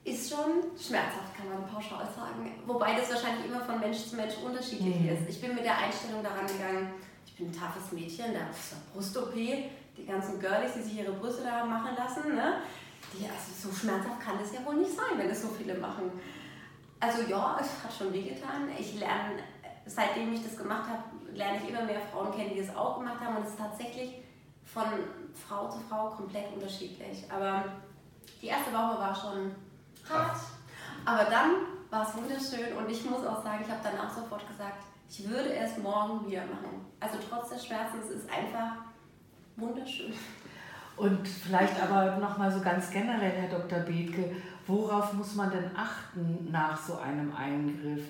ist 0.05 0.29
schon 0.29 0.63
schmerzhaft, 0.79 1.35
kann 1.35 1.49
man 1.49 1.67
pauschal 1.67 2.07
sagen. 2.15 2.53
Wobei 2.67 2.95
das 2.95 3.11
wahrscheinlich 3.11 3.47
immer 3.47 3.61
von 3.61 3.81
Mensch 3.81 4.05
zu 4.07 4.17
Mensch 4.17 4.35
unterschiedlich 4.45 5.01
mhm. 5.01 5.09
ist. 5.09 5.29
Ich 5.29 5.41
bin 5.41 5.55
mit 5.55 5.65
der 5.65 5.79
Einstellung 5.79 6.23
daran 6.23 6.47
gegangen, 6.47 6.93
ich 7.27 7.35
bin 7.35 7.49
ein 7.49 7.53
taffes 7.53 7.91
Mädchen, 7.91 8.35
da 8.35 8.51
ist 8.51 8.75
eine 8.75 8.83
Brust-OP, 8.93 9.35
die 9.35 10.07
ganzen 10.07 10.39
Girlies, 10.39 10.75
die 10.75 10.83
sich 10.83 10.99
ihre 10.99 11.13
Brüste 11.13 11.43
da 11.43 11.65
machen 11.65 11.97
lassen, 11.97 12.35
ne? 12.35 12.61
Die, 13.13 13.25
also 13.25 13.69
so 13.69 13.75
schmerzhaft 13.75 14.21
kann 14.21 14.39
das 14.39 14.53
ja 14.53 14.65
wohl 14.67 14.77
nicht 14.77 14.93
sein, 14.93 15.17
wenn 15.17 15.31
es 15.31 15.41
so 15.41 15.49
viele 15.49 15.75
machen. 15.75 16.13
Also 17.01 17.23
ja, 17.23 17.59
es 17.61 17.69
hat 17.83 17.93
schon 17.97 18.13
wehgetan. 18.13 18.69
Ich 18.79 18.99
lerne, 18.99 19.39
seitdem 19.87 20.33
ich 20.33 20.43
das 20.43 20.57
gemacht 20.57 20.89
habe, 20.89 21.03
lerne 21.33 21.59
ich 21.63 21.69
immer 21.69 21.83
mehr 21.83 22.01
Frauen 22.13 22.35
kennen, 22.35 22.51
die 22.55 22.61
das 22.61 22.75
auch 22.77 22.99
gemacht 22.99 23.21
haben 23.21 23.37
und 23.37 23.45
es 23.45 23.51
ist 23.51 23.59
tatsächlich 23.59 24.19
von 24.65 24.85
Frau 25.47 25.69
zu 25.69 25.79
Frau 25.89 26.11
komplett 26.11 26.53
unterschiedlich. 26.53 27.25
Aber 27.31 27.65
die 28.41 28.47
erste 28.47 28.73
Woche 28.73 28.99
war 28.99 29.15
schon 29.15 29.55
hart, 30.09 30.37
aber 31.05 31.25
dann 31.31 31.51
war 31.91 32.09
es 32.09 32.17
wunderschön 32.17 32.77
und 32.77 32.91
ich 32.91 33.09
muss 33.09 33.25
auch 33.27 33.43
sagen, 33.43 33.65
ich 33.65 33.71
habe 33.71 33.81
danach 33.83 34.15
sofort 34.15 34.47
gesagt, 34.49 34.85
ich 35.09 35.29
würde 35.29 35.55
es 35.55 35.79
morgen 35.79 36.27
wieder 36.27 36.43
machen. 36.43 36.85
Also 36.99 37.19
trotz 37.29 37.51
des 37.51 37.67
Schmerzens 37.67 38.11
ist 38.11 38.25
es 38.25 38.29
einfach 38.29 38.77
wunderschön. 39.57 40.13
Und 40.97 41.27
vielleicht 41.27 41.81
aber 41.83 42.17
nochmal 42.19 42.53
so 42.53 42.61
ganz 42.61 42.91
generell, 42.91 43.33
Herr 43.33 43.59
Dr. 43.59 43.81
Bethke, 43.81 44.37
worauf 44.67 45.13
muss 45.13 45.35
man 45.35 45.51
denn 45.51 45.71
achten 45.77 46.49
nach 46.51 46.77
so 46.77 46.99
einem 46.99 47.35
Eingriff? 47.35 48.03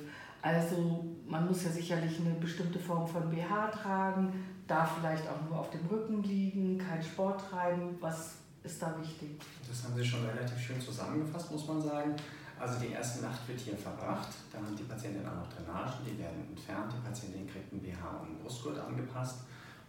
Also 0.42 1.04
man 1.26 1.46
muss 1.46 1.64
ja 1.64 1.70
sicherlich 1.70 2.20
eine 2.20 2.34
bestimmte 2.34 2.78
Form 2.78 3.06
von 3.08 3.30
BH 3.30 3.68
tragen, 3.68 4.44
darf 4.66 4.98
vielleicht 4.98 5.26
auch 5.28 5.48
nur 5.48 5.58
auf 5.58 5.70
dem 5.70 5.86
Rücken 5.86 6.22
liegen, 6.22 6.78
kein 6.78 7.02
Sport 7.02 7.42
treiben. 7.50 7.96
Was 8.00 8.36
ist 8.64 8.80
da 8.80 8.94
wichtig? 8.98 9.38
Das 9.68 9.84
haben 9.84 9.94
Sie 9.94 10.04
schon 10.04 10.24
relativ 10.24 10.58
schön 10.58 10.80
zusammengefasst, 10.80 11.50
muss 11.52 11.68
man 11.68 11.80
sagen. 11.80 12.16
Also 12.58 12.80
die 12.80 12.92
erste 12.92 13.22
Nacht 13.22 13.46
wird 13.48 13.60
hier 13.60 13.76
verbracht, 13.76 14.28
dann 14.52 14.64
haben 14.64 14.76
die 14.76 14.84
Patientin 14.84 15.26
auch 15.26 15.34
noch 15.34 15.52
Drainagen, 15.52 16.06
die 16.06 16.18
werden 16.18 16.46
entfernt, 16.48 16.92
die 16.92 17.06
Patientin 17.06 17.46
kriegt 17.46 17.72
einen 17.72 17.82
BH 17.82 18.20
und 18.20 18.28
einen 18.28 18.38
Brustgurt 18.38 18.78
angepasst 18.78 19.40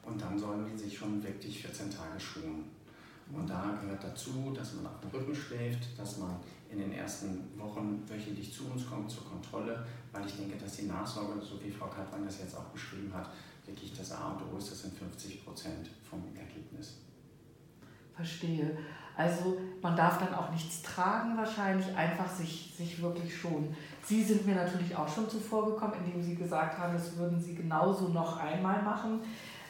und 0.04 0.20
dann 0.20 0.38
sollen 0.38 0.66
die 0.66 0.78
sich 0.78 0.98
schon 0.98 1.24
wirklich 1.24 1.62
14 1.62 1.92
Tage 1.92 2.20
schonen. 2.20 2.66
Und 3.32 3.50
da 3.50 3.78
gehört 3.82 4.04
dazu, 4.04 4.52
dass 4.56 4.74
man 4.74 4.88
auf 4.88 5.00
dem 5.00 5.10
Rücken 5.12 5.36
schläft, 5.36 5.98
dass 5.98 6.18
man 6.18 6.38
in 6.70 6.80
den 6.80 6.94
ersten 6.94 7.58
Wochen 7.58 8.04
wöchentlich 8.08 8.54
zu 8.54 8.66
uns 8.66 8.88
kommt 8.88 9.10
zur 9.10 9.26
Kontrolle, 9.26 9.86
weil 10.12 10.26
ich 10.26 10.36
denke, 10.36 10.58
dass 10.58 10.78
die 10.78 10.86
Nachsorge, 10.86 11.40
so 11.42 11.64
wie 11.64 11.72
Frau 11.72 11.88
Kaltwein 11.88 12.26
das 12.26 12.40
jetzt 12.40 12.56
auch 12.56 12.66
beschrieben 12.66 13.12
hat, 13.14 13.30
wirklich 13.66 13.94
das 13.94 14.12
A 14.12 14.32
und 14.32 14.54
O 14.54 14.58
ist, 14.58 14.72
das 14.72 14.82
sind 14.82 14.98
50 14.98 15.46
Prozent 15.46 15.90
vom 16.08 16.24
Ergebnis. 16.36 16.98
Verstehe. 18.16 18.78
Also 19.18 19.58
man 19.82 19.96
darf 19.96 20.18
dann 20.20 20.34
auch 20.34 20.52
nichts 20.52 20.82
tragen 20.82 21.38
wahrscheinlich, 21.38 21.96
einfach 21.96 22.28
sich, 22.28 22.74
sich 22.78 23.02
wirklich 23.02 23.36
schonen. 23.36 23.76
Sie 24.04 24.22
sind 24.24 24.46
mir 24.46 24.56
natürlich 24.56 24.96
auch 24.96 25.08
schon 25.08 25.30
zuvor 25.30 25.66
gekommen, 25.68 25.94
indem 26.06 26.22
Sie 26.22 26.36
gesagt 26.36 26.78
haben, 26.78 26.94
das 26.94 27.16
würden 27.18 27.40
Sie 27.40 27.56
genauso 27.56 28.10
noch 28.10 28.38
einmal 28.40 28.82
machen. 28.82 29.22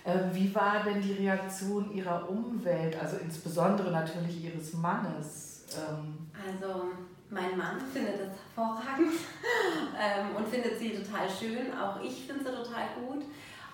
Ähm, 0.03 0.29
wie 0.33 0.53
war 0.53 0.83
denn 0.83 1.01
die 1.01 1.13
Reaktion 1.13 1.91
Ihrer 1.91 2.29
Umwelt, 2.29 2.99
also 2.99 3.17
insbesondere 3.17 3.91
natürlich 3.91 4.43
Ihres 4.43 4.73
Mannes? 4.73 5.65
Ähm, 5.75 6.29
also 6.47 6.85
mein 7.29 7.57
Mann 7.57 7.79
findet 7.91 8.15
es 8.15 8.29
hervorragend 8.55 9.13
ähm, 9.99 10.35
und 10.35 10.47
findet 10.47 10.77
sie 10.79 10.91
total 10.91 11.27
schön. 11.29 11.73
Auch 11.77 12.01
ich 12.01 12.25
finde 12.25 12.43
sie 12.43 12.51
total 12.51 12.87
gut. 12.99 13.25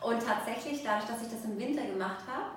Und 0.02 0.26
tatsächlich, 0.26 0.84
dadurch, 0.84 1.06
dass 1.06 1.22
ich 1.22 1.30
das 1.30 1.46
im 1.46 1.60
Winter 1.60 1.86
gemacht 1.86 2.24
habe, 2.28 2.52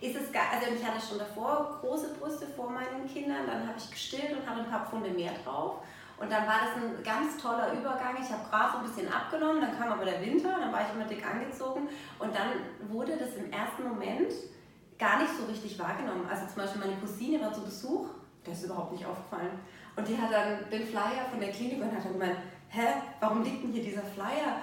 ist 0.00 0.16
es 0.16 0.32
gar, 0.32 0.52
also 0.52 0.66
ich 0.74 0.84
hatte 0.84 1.00
schon 1.00 1.18
davor 1.18 1.78
große 1.80 2.14
Brüste 2.14 2.46
vor 2.46 2.70
meinen 2.70 3.08
Kindern, 3.10 3.46
dann 3.46 3.66
habe 3.66 3.78
ich 3.78 3.90
gestillt 3.90 4.32
und 4.32 4.46
hatte 4.46 4.60
ein 4.60 4.70
paar 4.70 4.86
Pfunde 4.86 5.10
mehr 5.10 5.32
drauf. 5.44 5.82
Und 6.18 6.32
dann 6.32 6.46
war 6.46 6.60
das 6.64 6.82
ein 6.82 7.02
ganz 7.04 7.36
toller 7.36 7.72
Übergang. 7.72 8.16
Ich 8.20 8.30
habe 8.30 8.48
gerade 8.48 8.72
so 8.72 8.78
ein 8.78 8.84
bisschen 8.84 9.12
abgenommen, 9.12 9.60
dann 9.60 9.78
kam 9.78 9.92
aber 9.92 10.04
der 10.04 10.20
Winter, 10.22 10.56
dann 10.58 10.72
war 10.72 10.80
ich 10.80 10.94
immer 10.94 11.04
dick 11.04 11.26
angezogen 11.26 11.88
und 12.18 12.34
dann 12.34 12.90
wurde 12.90 13.16
das 13.16 13.34
im 13.34 13.52
ersten 13.52 13.84
Moment 13.84 14.32
gar 14.98 15.20
nicht 15.20 15.32
so 15.38 15.44
richtig 15.44 15.78
wahrgenommen. 15.78 16.26
Also 16.30 16.46
zum 16.46 16.56
Beispiel 16.56 16.80
meine 16.80 16.96
Cousine 16.96 17.40
war 17.40 17.52
zu 17.52 17.62
Besuch, 17.62 18.08
der 18.46 18.54
ist 18.54 18.64
überhaupt 18.64 18.92
nicht 18.92 19.04
aufgefallen. 19.04 19.58
Und 19.94 20.08
die 20.08 20.16
hat 20.16 20.32
dann 20.32 20.70
den 20.70 20.86
Flyer 20.86 21.26
von 21.30 21.40
der 21.40 21.50
Klinik 21.50 21.82
und 21.82 21.94
hat 21.94 22.04
dann 22.04 22.12
gemeint, 22.12 22.38
hä, 22.68 22.86
warum 23.20 23.42
liegt 23.42 23.62
denn 23.62 23.72
hier 23.72 23.82
dieser 23.82 24.02
Flyer? 24.02 24.60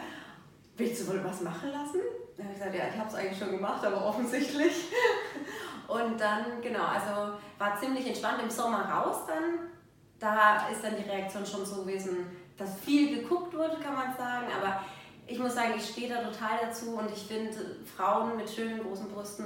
Willst 0.75 1.01
du 1.01 1.13
wohl 1.13 1.23
was 1.23 1.41
machen 1.41 1.69
lassen? 1.69 2.01
Dann 2.37 2.45
habe 2.45 2.53
ich 2.55 2.59
gesagt, 2.59 2.75
ja, 2.75 2.83
ich 2.91 2.99
habe 2.99 3.09
es 3.09 3.15
eigentlich 3.15 3.39
schon 3.39 3.51
gemacht, 3.51 3.85
aber 3.85 4.05
offensichtlich. 4.05 4.73
Und 5.87 6.19
dann, 6.19 6.61
genau, 6.61 6.85
also 6.85 7.37
war 7.59 7.79
ziemlich 7.79 8.07
entspannt 8.07 8.41
im 8.41 8.49
Sommer 8.49 8.89
raus 8.89 9.17
dann. 9.27 9.69
Da 10.19 10.67
ist 10.69 10.83
dann 10.83 10.95
die 10.95 11.09
Reaktion 11.09 11.45
schon 11.45 11.65
so 11.65 11.81
gewesen, 11.81 12.27
dass 12.57 12.79
viel 12.79 13.21
geguckt 13.21 13.53
wurde, 13.53 13.77
kann 13.79 13.93
man 13.93 14.15
sagen. 14.15 14.47
Aber 14.57 14.81
ich 15.27 15.37
muss 15.37 15.55
sagen, 15.55 15.73
ich 15.75 15.85
stehe 15.85 16.09
da 16.09 16.23
total 16.23 16.59
dazu 16.61 16.97
und 16.97 17.11
ich 17.11 17.23
finde 17.23 17.53
Frauen 17.95 18.37
mit 18.37 18.49
schönen 18.49 18.81
großen 18.81 19.09
Brüsten, 19.09 19.45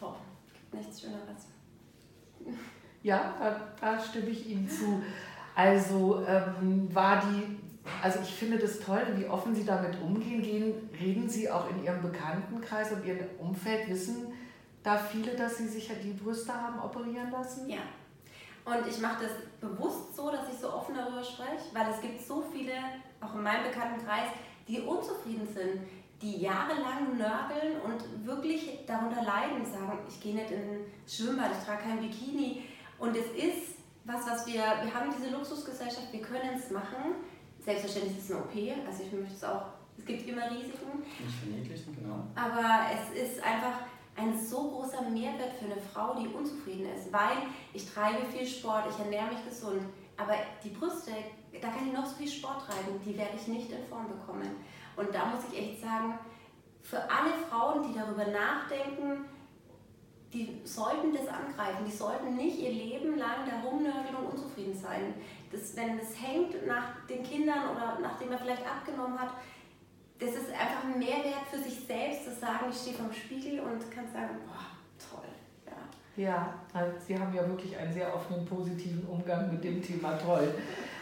oh, 0.00 0.14
gibt 0.52 0.74
nichts 0.74 1.00
Schöneres. 1.00 1.46
Ja, 3.02 3.34
da, 3.38 3.60
da 3.80 4.00
stimme 4.00 4.30
ich 4.30 4.48
Ihnen 4.48 4.68
zu. 4.68 5.02
Also 5.54 6.24
ähm, 6.26 6.88
war 6.94 7.22
die 7.22 7.58
also 8.02 8.20
ich 8.22 8.32
finde 8.32 8.58
das 8.58 8.80
toll, 8.80 9.02
wie 9.16 9.26
offen 9.26 9.54
Sie 9.54 9.64
damit 9.64 10.00
umgehen. 10.00 10.42
Gehen, 10.42 10.90
reden 10.98 11.28
Sie 11.28 11.50
auch 11.50 11.68
in 11.70 11.84
Ihrem 11.84 12.02
Bekanntenkreis 12.02 12.92
und 12.92 13.04
Ihrem 13.04 13.26
Umfeld, 13.38 13.88
wissen 13.88 14.32
da 14.82 14.96
viele, 14.96 15.34
dass 15.34 15.58
Sie 15.58 15.66
sich 15.66 15.90
die 16.02 16.12
Brüste 16.12 16.52
haben 16.52 16.80
operieren 16.80 17.30
lassen? 17.30 17.68
Ja. 17.68 17.80
Und 18.64 18.86
ich 18.86 19.00
mache 19.00 19.24
das 19.24 19.32
bewusst 19.60 20.14
so, 20.14 20.30
dass 20.30 20.52
ich 20.52 20.58
so 20.58 20.72
offen 20.72 20.94
darüber 20.94 21.24
spreche, 21.24 21.72
weil 21.72 21.86
es 21.92 22.00
gibt 22.00 22.20
so 22.20 22.44
viele, 22.52 22.72
auch 23.20 23.34
in 23.34 23.42
meinem 23.42 23.64
Bekanntenkreis, 23.64 24.28
die 24.68 24.80
unzufrieden 24.80 25.46
sind, 25.46 25.80
die 26.20 26.42
jahrelang 26.42 27.16
nörgeln 27.16 27.80
und 27.80 28.26
wirklich 28.26 28.80
darunter 28.86 29.22
leiden, 29.22 29.64
sagen, 29.64 29.98
ich 30.08 30.20
gehe 30.20 30.34
nicht 30.34 30.50
in 30.50 30.84
Schwimmbad, 31.06 31.52
ich 31.58 31.64
trage 31.64 31.82
kein 31.82 32.00
Bikini. 32.00 32.64
Und 32.98 33.16
es 33.16 33.26
ist 33.26 33.78
was, 34.04 34.26
was 34.26 34.46
wir, 34.46 34.62
wir 34.82 34.92
haben 34.92 35.10
diese 35.16 35.30
Luxusgesellschaft, 35.30 36.12
wir 36.12 36.22
können 36.22 36.58
es 36.58 36.70
machen 36.70 37.14
Selbstverständlich 37.68 38.16
ist 38.16 38.30
es 38.30 38.30
eine 38.30 38.40
OP, 38.44 38.86
also 38.86 39.02
ich 39.02 39.12
möchte 39.12 39.34
es 39.34 39.44
auch, 39.44 39.66
es 39.98 40.06
gibt 40.06 40.26
immer 40.26 40.50
Risiken. 40.50 41.04
Nicht 41.04 41.38
verniedlichen, 41.38 41.94
genau. 41.94 42.24
Aber 42.34 42.86
es 42.88 43.28
ist 43.28 43.42
einfach 43.44 43.84
ein 44.16 44.40
so 44.40 44.70
großer 44.70 45.02
Mehrwert 45.10 45.52
für 45.58 45.66
eine 45.66 45.76
Frau, 45.76 46.14
die 46.14 46.28
unzufrieden 46.28 46.86
ist, 46.96 47.12
weil 47.12 47.36
ich 47.74 47.84
treibe 47.92 48.24
viel 48.32 48.46
Sport, 48.46 48.84
ich 48.88 48.98
ernähre 48.98 49.34
mich 49.34 49.44
gesund, 49.44 49.82
aber 50.16 50.32
die 50.64 50.70
Brüste, 50.70 51.12
da 51.60 51.68
kann 51.68 51.86
ich 51.86 51.92
noch 51.92 52.06
so 52.06 52.16
viel 52.16 52.28
Sport 52.28 52.64
treiben, 52.64 52.98
die 53.04 53.18
werde 53.18 53.36
ich 53.36 53.46
nicht 53.48 53.70
in 53.70 53.84
Form 53.84 54.08
bekommen. 54.08 54.48
Und 54.96 55.14
da 55.14 55.26
muss 55.26 55.40
ich 55.52 55.58
echt 55.58 55.82
sagen, 55.82 56.18
für 56.80 57.02
alle 57.02 57.34
Frauen, 57.50 57.86
die 57.86 57.98
darüber 57.98 58.24
nachdenken, 58.24 59.26
die 60.32 60.60
sollten 60.64 61.12
das 61.12 61.28
angreifen, 61.28 61.84
die 61.86 61.94
sollten 61.94 62.34
nicht 62.34 62.58
ihr 62.58 62.72
Leben 62.72 63.18
lang 63.18 63.44
da 63.46 63.60
rumnörgeln 63.68 64.16
und 64.16 64.32
unzufrieden 64.32 64.74
sein 64.74 65.14
das, 65.50 65.76
wenn 65.76 65.98
es 65.98 66.20
hängt 66.20 66.66
nach 66.66 67.06
den 67.08 67.22
Kindern 67.22 67.70
oder 67.74 67.98
nachdem 68.02 68.32
er 68.32 68.38
vielleicht 68.38 68.66
abgenommen 68.66 69.18
hat, 69.18 69.30
das 70.18 70.30
ist 70.30 70.50
einfach 70.50 70.84
ein 70.84 70.98
Mehrwert 70.98 71.46
für 71.50 71.58
sich 71.58 71.86
selbst, 71.86 72.24
zu 72.24 72.34
sagen, 72.34 72.66
ich 72.70 72.76
stehe 72.76 72.96
vom 72.96 73.12
Spiegel 73.12 73.60
und 73.60 73.90
kann 73.90 74.10
sagen, 74.12 74.36
boah, 74.46 74.66
toll. 74.98 75.28
Ja, 76.16 76.24
ja 76.24 76.54
also 76.72 76.92
Sie 77.06 77.18
haben 77.18 77.32
ja 77.32 77.46
wirklich 77.46 77.76
einen 77.76 77.92
sehr 77.92 78.12
offenen, 78.14 78.44
positiven 78.44 79.06
Umgang 79.06 79.50
mit 79.52 79.62
dem 79.62 79.80
Thema 79.80 80.18
toll. 80.18 80.52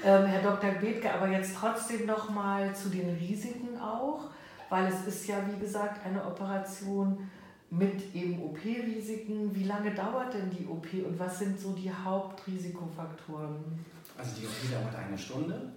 Ähm, 0.05 0.27
Herr 0.27 0.43
Dr. 0.43 0.73
Bethke, 0.73 1.13
aber 1.13 1.29
jetzt 1.29 1.57
trotzdem 1.59 2.07
noch 2.07 2.29
mal 2.29 2.75
zu 2.75 2.91
den 2.91 3.17
Risiken 3.17 3.81
auch, 3.81 4.31
weil 4.69 4.87
es 4.89 5.07
ist 5.07 5.27
ja, 5.27 5.37
wie 5.51 5.59
gesagt, 5.59 6.05
eine 6.05 6.25
Operation 6.25 7.31
mit 7.71 8.15
eben 8.15 8.43
OP-Risiken. 8.43 9.55
Wie 9.55 9.65
lange 9.65 9.95
dauert 9.95 10.35
denn 10.35 10.51
die 10.51 10.67
OP 10.67 10.87
und 11.07 11.19
was 11.19 11.39
sind 11.39 11.59
so 11.59 11.73
die 11.73 11.91
Hauptrisikofaktoren? 11.91 13.85
Also 14.19 14.31
die 14.41 14.47
OP 14.47 14.71
dauert 14.71 14.95
eine 14.95 15.19
Stunde 15.19 15.73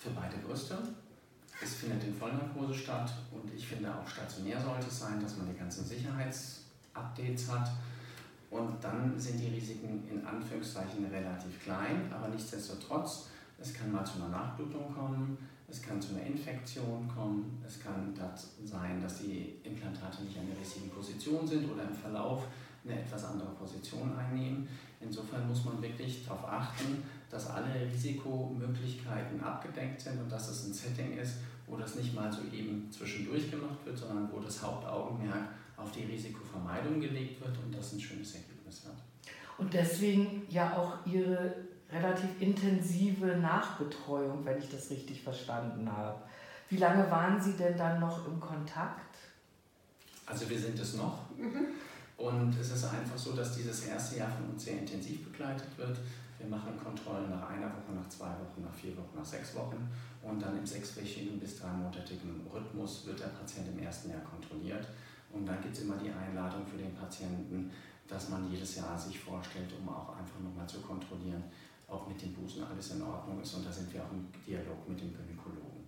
für 0.00 0.10
beide 0.10 0.36
Brüste. 0.38 0.76
Es 1.62 1.74
findet 1.74 2.04
in 2.04 2.14
Vollnarkose 2.14 2.74
statt 2.74 3.12
und 3.32 3.52
ich 3.52 3.66
finde 3.66 3.92
auch 3.92 4.06
stationär 4.06 4.60
sollte 4.60 4.86
es 4.86 5.00
sein, 5.00 5.20
dass 5.20 5.36
man 5.36 5.48
die 5.48 5.58
ganzen 5.58 5.84
Sicherheitsupdates 5.84 7.50
hat. 7.50 7.70
Und 8.50 8.82
dann 8.82 9.18
sind 9.18 9.38
die 9.38 9.48
Risiken 9.48 10.08
in 10.08 10.24
Anführungszeichen 10.24 11.04
relativ 11.06 11.62
klein, 11.62 12.10
aber 12.12 12.28
nichtsdestotrotz, 12.28 13.28
es 13.60 13.74
kann 13.74 13.92
mal 13.92 14.04
zu 14.04 14.14
einer 14.16 14.28
Nachblutung 14.28 14.94
kommen, 14.94 15.36
es 15.68 15.82
kann 15.82 16.00
zu 16.00 16.14
einer 16.14 16.24
Infektion 16.24 17.06
kommen, 17.14 17.62
es 17.66 17.82
kann 17.82 18.14
das 18.14 18.54
sein, 18.64 19.02
dass 19.02 19.18
die 19.18 19.56
Implantate 19.64 20.22
nicht 20.22 20.38
an 20.38 20.46
der 20.46 20.58
richtigen 20.58 20.88
Position 20.88 21.46
sind 21.46 21.70
oder 21.70 21.82
im 21.82 21.94
Verlauf 21.94 22.44
eine 22.84 23.00
etwas 23.00 23.24
andere 23.24 23.50
Position 23.50 24.16
einnehmen. 24.16 24.66
Insofern 25.00 25.46
muss 25.46 25.64
man 25.64 25.82
wirklich 25.82 26.24
darauf 26.24 26.48
achten, 26.48 27.02
dass 27.30 27.50
alle 27.50 27.86
Risikomöglichkeiten 27.92 29.42
abgedeckt 29.42 30.00
sind 30.00 30.20
und 30.20 30.30
dass 30.30 30.48
es 30.48 30.66
ein 30.66 30.72
Setting 30.72 31.18
ist, 31.18 31.36
wo 31.66 31.76
das 31.76 31.94
nicht 31.96 32.14
mal 32.14 32.32
so 32.32 32.40
eben 32.52 32.90
zwischendurch 32.90 33.50
gemacht 33.50 33.84
wird, 33.84 33.98
sondern 33.98 34.30
wo 34.32 34.40
das 34.40 34.62
Hauptaugenmerk 34.62 35.48
auf 35.76 35.92
die 35.92 36.04
Risikovermeidung 36.04 37.00
gelegt 37.00 37.40
wird 37.40 37.56
und 37.58 37.74
das 37.74 37.92
ein 37.92 38.00
schönes 38.00 38.34
Ergebnis 38.34 38.84
hat. 38.86 38.96
Und 39.58 39.74
deswegen 39.74 40.46
ja 40.48 40.76
auch 40.76 41.06
Ihre 41.06 41.54
relativ 41.90 42.30
intensive 42.40 43.26
Nachbetreuung, 43.26 44.44
wenn 44.44 44.58
ich 44.58 44.70
das 44.70 44.90
richtig 44.90 45.22
verstanden 45.22 45.90
habe. 45.90 46.20
Wie 46.68 46.76
lange 46.76 47.10
waren 47.10 47.40
Sie 47.40 47.52
denn 47.52 47.76
dann 47.76 48.00
noch 48.00 48.26
im 48.26 48.38
Kontakt? 48.40 49.16
Also 50.26 50.48
wir 50.48 50.58
sind 50.58 50.78
es 50.78 50.94
noch. 50.94 51.30
Mhm. 51.36 51.68
Und 52.18 52.58
es 52.60 52.72
ist 52.72 52.84
einfach 52.84 53.16
so, 53.16 53.32
dass 53.32 53.56
dieses 53.56 53.86
erste 53.86 54.18
Jahr 54.18 54.30
von 54.30 54.50
uns 54.50 54.64
sehr 54.64 54.78
intensiv 54.78 55.24
begleitet 55.24 55.68
wird. 55.76 55.98
Wir 56.38 56.46
machen 56.48 56.78
Kontrollen 56.82 57.30
nach 57.30 57.50
einer 57.50 57.66
Woche, 57.66 57.92
nach 57.94 58.08
zwei 58.08 58.30
Wochen, 58.30 58.62
nach 58.62 58.72
vier 58.72 58.96
Wochen, 58.96 59.16
nach 59.16 59.24
sechs 59.24 59.54
Wochen 59.56 59.90
und 60.22 60.40
dann 60.40 60.56
im 60.56 60.64
sechswöchigen 60.64 61.38
bis 61.40 61.58
dreimonatigen 61.58 62.46
Rhythmus 62.52 63.06
wird 63.06 63.18
der 63.18 63.34
Patient 63.34 63.68
im 63.68 63.78
ersten 63.80 64.10
Jahr 64.10 64.22
kontrolliert. 64.22 64.86
Und 65.32 65.46
dann 65.46 65.60
gibt 65.60 65.76
es 65.76 65.82
immer 65.82 65.96
die 65.96 66.10
Einladung 66.10 66.64
für 66.64 66.78
den 66.78 66.94
Patienten, 66.94 67.70
dass 68.06 68.30
man 68.30 68.50
jedes 68.50 68.76
Jahr 68.76 68.96
sich 68.96 69.18
vorstellt, 69.18 69.72
um 69.78 69.88
auch 69.88 70.16
einfach 70.16 70.40
nochmal 70.40 70.66
zu 70.66 70.80
kontrollieren, 70.80 71.44
ob 71.88 72.08
mit 72.08 72.22
dem 72.22 72.32
Busen 72.32 72.62
alles 72.64 72.92
in 72.92 73.02
Ordnung 73.02 73.40
ist. 73.40 73.54
Und 73.54 73.66
da 73.66 73.72
sind 73.72 73.92
wir 73.92 74.02
auch 74.02 74.12
im 74.12 74.28
Dialog 74.46 74.88
mit 74.88 75.00
dem 75.00 75.12
Gynäkologen. 75.12 75.84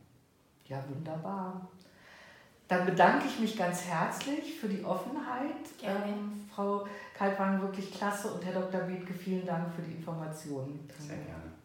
Ja, 0.66 0.84
wunderbar. 0.88 1.68
Dann 2.70 2.86
bedanke 2.86 3.26
ich 3.26 3.40
mich 3.40 3.56
ganz 3.56 3.84
herzlich 3.84 4.54
für 4.60 4.68
die 4.68 4.84
Offenheit. 4.84 5.66
Ähm, 5.82 6.48
Frau 6.54 6.86
Kaltwagen, 7.18 7.60
wirklich 7.60 7.92
klasse 7.92 8.28
und 8.28 8.44
Herr 8.44 8.52
Dr. 8.52 8.82
Bethke, 8.82 9.12
vielen 9.12 9.44
Dank 9.44 9.74
für 9.74 9.82
die 9.82 9.96
Informationen. 9.96 10.88
Sehr 10.96 11.16
gerne. 11.16 11.59